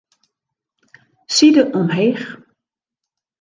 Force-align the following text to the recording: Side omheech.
Side 1.35 1.63
omheech. 1.79 2.23